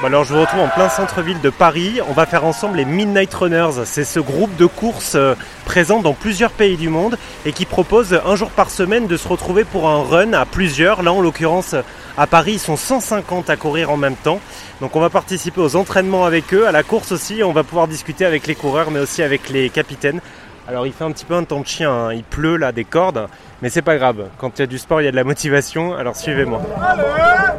[0.00, 2.00] Bah alors je vous retrouve en plein centre-ville de Paris.
[2.08, 3.84] On va faire ensemble les Midnight Runners.
[3.84, 5.34] C'est ce groupe de courses euh,
[5.66, 9.28] présent dans plusieurs pays du monde et qui propose un jour par semaine de se
[9.28, 11.02] retrouver pour un run à plusieurs.
[11.02, 11.74] Là en l'occurrence
[12.16, 14.40] à Paris ils sont 150 à courir en même temps.
[14.80, 17.42] Donc on va participer aux entraînements avec eux, à la course aussi.
[17.44, 20.22] On va pouvoir discuter avec les coureurs mais aussi avec les capitaines.
[20.66, 22.14] Alors il fait un petit peu un temps de chien, hein.
[22.14, 23.28] il pleut là des cordes,
[23.60, 24.28] mais c'est pas grave.
[24.38, 25.94] Quand il y a du sport, il y a de la motivation.
[25.94, 26.62] Alors suivez-moi.
[26.62, 27.49] worries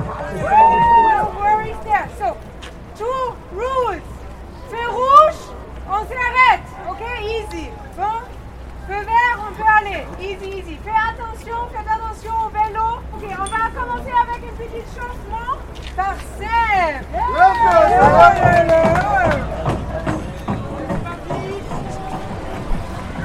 [10.84, 12.86] Fais attention, faites attention au vélo.
[13.14, 15.60] Ok, on va commencer avec un petit changement.
[15.96, 17.06] Parfait.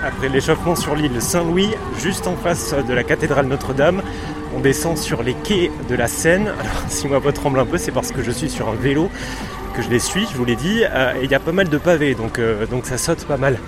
[0.05, 4.03] Après l'échauffement sur l'île Saint-Louis, juste en face de la cathédrale Notre-Dame,
[4.55, 6.49] on descend sur les quais de la Seine.
[6.49, 9.11] Alors, si ma voix tremble un peu, c'est parce que je suis sur un vélo,
[9.75, 11.71] que je les suis, je vous l'ai dit, euh, et il y a pas mal
[11.71, 13.59] de pavés, donc, euh, donc ça saute pas mal.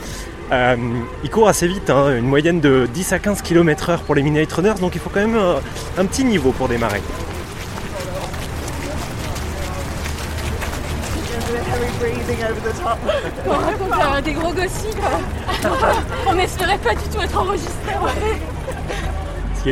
[0.51, 0.77] Euh,
[1.23, 4.51] ils courent assez vite, hein, une moyenne de 10 à 15 km/h pour les Midnight
[4.53, 5.59] Runners, donc il faut quand même euh,
[5.99, 7.03] un petit niveau pour démarrer.
[14.25, 14.99] Des gros gossips.
[16.27, 17.93] On n'espérait pas du tout être enregistré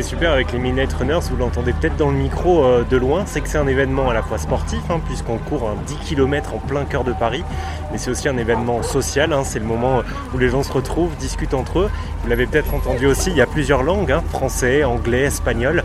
[0.01, 3.41] super avec les Midnight Runners, vous l'entendez peut-être dans le micro euh, de loin, c'est
[3.41, 6.59] que c'est un événement à la fois sportif, hein, puisqu'on court un 10 km en
[6.59, 7.43] plein cœur de Paris,
[7.91, 10.03] mais c'est aussi un événement social, hein, c'est le moment
[10.33, 11.89] où les gens se retrouvent, discutent entre eux.
[12.23, 15.83] Vous l'avez peut-être entendu aussi, il y a plusieurs langues, hein, français, anglais, espagnol,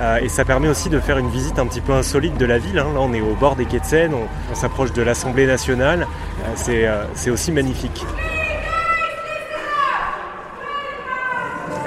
[0.00, 2.58] euh, et ça permet aussi de faire une visite un petit peu insolite de la
[2.58, 2.76] ville.
[2.76, 6.06] Là on est au bord des quais de Seine, on, s'approche de l'Assemblée nationale,
[6.42, 8.04] Euh, euh, c'est aussi magnifique.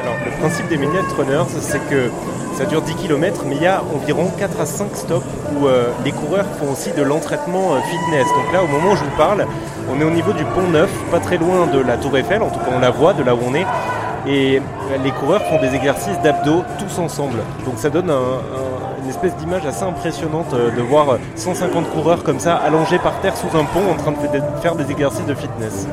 [0.01, 2.11] Alors, le principe des Midnight Runners, c'est que
[2.55, 5.25] ça dure 10 km, mais il y a environ 4 à 5 stops
[5.59, 8.27] où euh, les coureurs font aussi de l'entraînement euh, fitness.
[8.27, 9.45] Donc là, au moment où je vous parle,
[9.91, 12.49] on est au niveau du pont Neuf, pas très loin de la Tour Eiffel, en
[12.49, 13.65] tout cas on la voit de là où on est.
[14.27, 17.39] Et euh, les coureurs font des exercices d'abdos tous ensemble.
[17.65, 22.21] Donc ça donne un- un- une espèce d'image assez impressionnante de voir euh, 150 coureurs
[22.23, 24.17] comme ça allongés par terre sous un pont en train de
[24.61, 25.87] faire des exercices de fitness.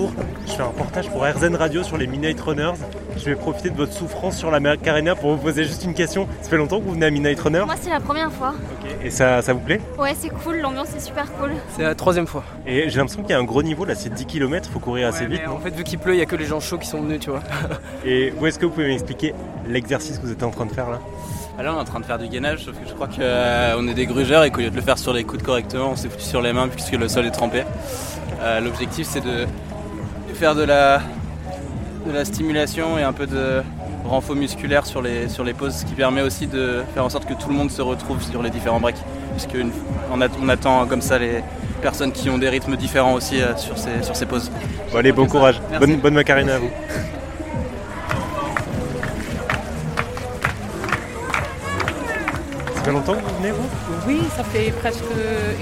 [0.00, 0.14] Bonjour,
[0.46, 2.72] je fais un reportage pour RZN Radio sur les Midnight Runners.
[3.18, 6.26] Je vais profiter de votre souffrance sur la Macarena pour vous poser juste une question.
[6.40, 8.54] Ça fait longtemps que vous venez à Midnight Runner Moi, c'est la première fois.
[9.04, 9.78] Et ça, ça vous plaît?
[9.98, 11.50] Ouais, c'est cool, l'ambiance est super cool.
[11.76, 12.44] C'est la troisième fois.
[12.66, 14.78] Et j'ai l'impression qu'il y a un gros niveau là, c'est 10 km, il faut
[14.78, 15.42] courir assez vite.
[15.46, 17.20] en fait, vu qu'il pleut, il y a que les gens chauds qui sont venus,
[17.20, 17.42] tu vois.
[18.06, 19.34] Et où est-ce que vous pouvez m'expliquer
[19.68, 21.00] l'exercice que vous êtes en train de faire là?
[21.58, 23.86] Ah là, on est en train de faire du gainage, sauf que je crois qu'on
[23.86, 26.08] est des grugeurs et qu'au lieu de le faire sur les coudes correctement, on s'est
[26.08, 27.64] foutu sur les mains puisque le sol est trempé.
[28.40, 29.46] Euh, L'objectif, c'est de
[30.40, 31.02] faire de la,
[32.06, 33.60] de la stimulation et un peu de
[34.06, 37.26] renfort musculaire sur les, sur les pauses, ce qui permet aussi de faire en sorte
[37.26, 38.96] que tout le monde se retrouve sur les différents breaks.
[39.32, 39.58] Puisque
[40.10, 41.44] on, attend comme ça les
[41.82, 44.50] personnes qui ont des rythmes différents aussi euh, sur, ces, sur ces pauses.
[44.90, 45.60] Bon allez, bon courage.
[45.72, 45.86] Merci.
[45.86, 46.70] Bonne, bonne Macarena à vous.
[52.80, 53.68] Ça fait longtemps que vous venez vous
[54.06, 55.04] Oui, ça fait presque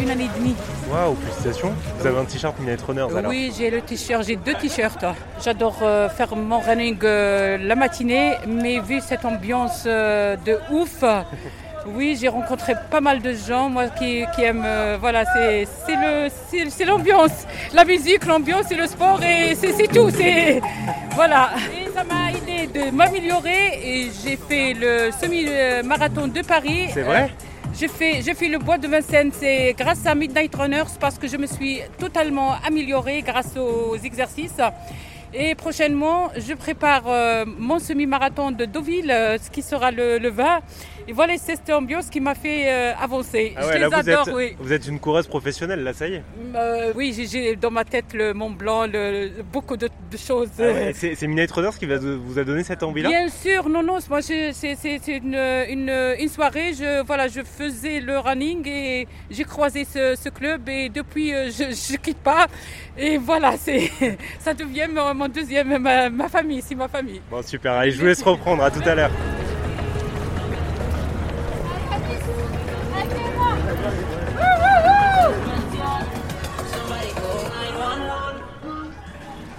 [0.00, 0.54] une année et demie.
[0.88, 1.72] Waouh, félicitations.
[1.98, 5.04] Vous avez un t-shirt Midnight Runners alors Oui, j'ai le t-shirt, j'ai deux t-shirts.
[5.42, 11.02] J'adore euh, faire mon running euh, la matinée, mais vu cette ambiance euh, de ouf,
[11.96, 15.96] oui, j'ai rencontré pas mal de gens, moi qui, qui aiment, euh, voilà, c'est c'est
[15.96, 20.60] le, c'est c'est l'ambiance, la musique, l'ambiance et le sport et c'est c'est tout, c'est
[21.16, 21.50] voilà.
[21.84, 21.88] Et
[22.66, 26.88] de m'améliorer et j'ai fait le semi-marathon de Paris.
[26.92, 27.30] C'est vrai?
[27.78, 31.28] J'ai fait, j'ai fait le bois de Vincennes, c'est grâce à Midnight Runners parce que
[31.28, 34.60] je me suis totalement améliorée grâce aux exercices.
[35.32, 40.30] Et prochainement, je prépare euh, mon semi-marathon de Deauville, euh, ce qui sera le, le
[40.30, 40.60] 20.
[41.08, 43.55] Et voilà, c'est cette ambiance qui m'a fait euh, avancer.
[43.56, 44.56] Ah je les là vous adore, êtes, oui.
[44.60, 46.22] vous êtes une coureuse professionnelle là, ça y est.
[46.55, 50.50] Euh, oui, j'ai- dans ma tête le Mont Blanc, le- beaucoup de, de choses.
[50.58, 53.70] Ah ouais, c'est Midnight Runners qui va- vous a donné cette envie là Bien sûr,
[53.70, 54.52] non, non, moi c'est
[55.08, 60.28] une, une, une soirée, je, voilà, je faisais le running et j'ai croisé ce, ce
[60.28, 62.49] club et depuis euh, je ne quitte pas.
[62.99, 63.55] Et voilà,
[64.40, 67.22] ça devient mon, mon deuxième, ma, ma famille, c'est ma famille.
[67.31, 69.10] Bon super, allez je vous laisse reprendre, à tout à l'heure.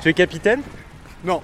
[0.01, 0.61] Tu es capitaine
[1.23, 1.41] Non,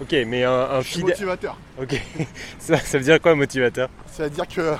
[0.00, 1.56] Ok, mais un, un je suis fidèle- motivateur.
[1.80, 1.98] Ok,
[2.58, 3.88] ça, ça veut dire quoi motivateur?
[4.12, 4.74] C'est-à-dire que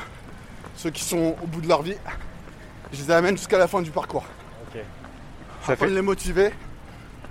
[0.77, 1.97] ceux qui sont au bout de leur vie,
[2.93, 4.27] je les amène jusqu'à la fin du parcours.
[4.69, 4.81] Ok.
[5.65, 6.51] Ça afin fait- de les motiver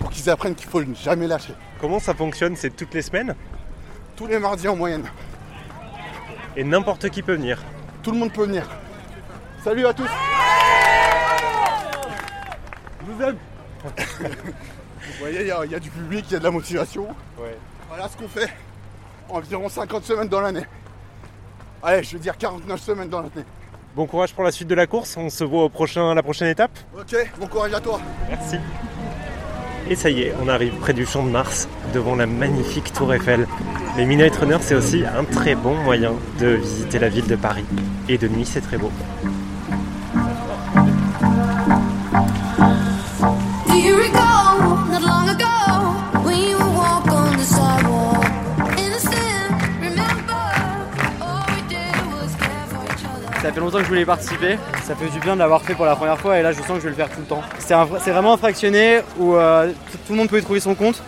[0.00, 1.52] pour qu'ils apprennent qu'il faut jamais lâcher.
[1.80, 3.36] Comment ça fonctionne C'est toutes les semaines?
[4.16, 5.04] Tous les mardis en moyenne.
[6.56, 7.62] et n'importe qui peut venir.
[8.06, 8.62] Tout le monde peut venir.
[9.64, 10.06] Salut à tous
[13.00, 13.36] Je vous aime
[14.20, 16.52] Vous voyez, il y, a- il y a du public, il y a de la
[16.52, 17.08] motivation.
[17.36, 17.58] Ouais.
[17.88, 18.48] Voilà ce qu'on fait.
[19.28, 20.62] Environ 50 semaines dans l'année.
[21.82, 23.44] Allez, je veux dire 49 semaines dans l'année.
[23.96, 25.16] Bon courage pour la suite de la course.
[25.16, 26.78] On se voit au prochain, à la prochaine étape.
[26.96, 27.98] Ok, bon courage à toi
[28.28, 28.58] Merci.
[29.90, 33.12] Et ça y est, on arrive près du Champ de Mars, devant la magnifique Tour
[33.14, 33.48] Eiffel.
[33.96, 37.64] Les Midnight Runners, c'est aussi un très bon moyen de visiter la ville de Paris.
[38.08, 38.90] Et de nuit, c'est très beau.
[53.42, 54.58] Ça fait longtemps que je voulais y participer.
[54.84, 56.68] Ça fait du bien de l'avoir fait pour la première fois et là je sens
[56.72, 57.42] que je vais le faire tout le temps.
[57.58, 60.42] C'est un vrai- c'est vraiment un fractionné où euh, tout, tout le monde peut y
[60.42, 61.02] trouver son compte.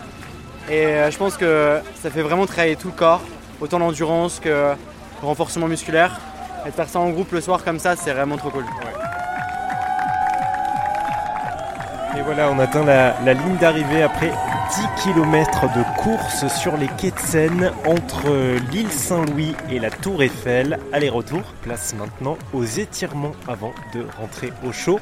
[0.69, 3.21] Et euh, je pense que ça fait vraiment travailler tout le corps,
[3.59, 6.19] autant l'endurance que le renforcement musculaire.
[6.65, 8.65] Et de faire ça en groupe le soir comme ça, c'est vraiment trop cool.
[12.17, 14.31] Et voilà, on atteint la, ligne d'arrivée après
[14.97, 18.29] 10 km de course sur les quais de Seine entre
[18.71, 20.79] l'île Saint-Louis et la Tour Eiffel.
[20.91, 24.99] Aller-retour, place maintenant aux étirements avant de rentrer au chaud.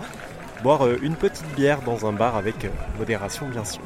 [0.64, 2.70] Boire euh, une petite bière dans un bar avec euh,
[3.00, 3.82] modération, bien sûr.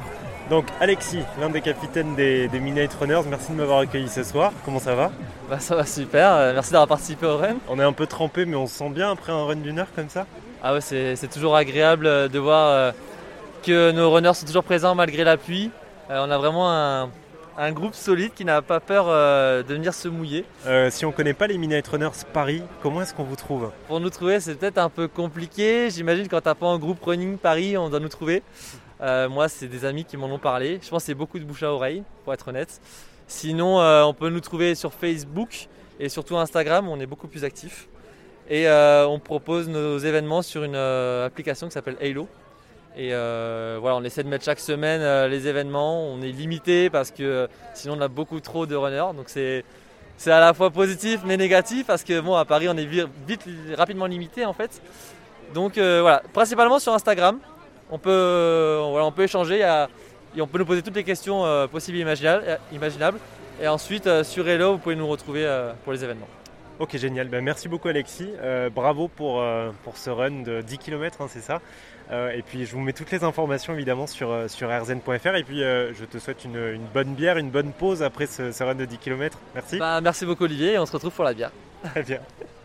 [0.52, 4.52] Donc, Alexis, l'un des capitaines des, des Midnight Runners, merci de m'avoir accueilli ce soir.
[4.66, 5.10] Comment ça va?
[5.50, 7.56] Bah ça va super, euh, merci d'avoir participé au run.
[7.70, 9.88] On est un peu trempé, mais on se sent bien après un run d'une heure
[9.96, 10.26] comme ça?
[10.62, 12.92] Ah ouais, c'est toujours agréable euh, de voir euh,
[13.64, 15.72] que nos runners sont toujours présents malgré la pluie.
[16.10, 17.10] Euh, on a vraiment un,
[17.58, 20.44] un groupe solide qui n'a pas peur euh, de venir se mouiller.
[20.68, 23.72] Euh, Si on connaît pas les Midnight Runners Paris, comment est-ce qu'on vous trouve?
[23.88, 25.90] Pour nous trouver, c'est peut-être un peu compliqué.
[25.90, 28.44] J'imagine quand t'as pas un groupe running Paris, on doit nous trouver.
[29.02, 30.80] Euh, moi, c'est des amis qui m'en ont parlé.
[30.82, 32.80] Je pense que c'est beaucoup de bouche à oreille, pour être honnête.
[33.28, 35.68] Sinon, euh, on peut nous trouver sur Facebook
[36.00, 37.88] et surtout Instagram, on est beaucoup plus actifs.
[38.50, 42.28] Et euh, on propose nos événements sur une application qui s'appelle Halo.
[42.98, 46.06] Et voilà, on essaie de mettre chaque semaine les événements.
[46.12, 49.16] On est limité parce que sinon on a beaucoup trop de runners.
[49.16, 49.64] Donc c'est
[50.18, 53.08] c'est à la fois positif mais négatif parce que bon à Paris on est vi-
[53.26, 53.46] vite
[53.78, 54.82] rapidement limité en fait.
[55.54, 57.40] Donc voilà, principalement sur Instagram,
[57.92, 59.60] on peut, euh, voilà, on peut échanger
[60.36, 63.20] et on peut nous poser toutes les questions euh, possibles et imaginables, euh, imaginables.
[63.62, 66.28] Et ensuite euh, sur Hello vous pouvez nous retrouver euh, pour les événements.
[66.80, 67.28] Ok, génial.
[67.28, 68.32] Ben, merci beaucoup, Alexis.
[68.74, 69.44] Bravo pour,
[69.84, 71.62] pour ce run de 10 km, c'est ça.
[72.12, 75.36] Et puis, je vous mets toutes les informations évidemment sur, sur rzn.fr.
[75.36, 78.64] Et puis, je te souhaite une, une bonne bière, une bonne pause après ce, ce
[78.64, 79.38] run de 10 km.
[79.54, 79.78] Merci.
[79.78, 81.52] Bah, merci beaucoup Olivier et on se retrouve pour la bière.
[81.84, 82.20] Très bien.